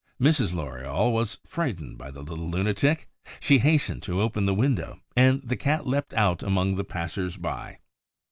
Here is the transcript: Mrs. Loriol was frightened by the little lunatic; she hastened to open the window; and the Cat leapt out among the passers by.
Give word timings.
Mrs. 0.19 0.51
Loriol 0.51 1.11
was 1.13 1.37
frightened 1.45 1.99
by 1.99 2.09
the 2.09 2.23
little 2.23 2.49
lunatic; 2.49 3.07
she 3.39 3.59
hastened 3.59 4.01
to 4.01 4.19
open 4.19 4.47
the 4.47 4.55
window; 4.55 4.99
and 5.15 5.43
the 5.47 5.55
Cat 5.55 5.85
leapt 5.85 6.15
out 6.15 6.41
among 6.41 6.73
the 6.73 6.83
passers 6.83 7.37
by. 7.37 7.77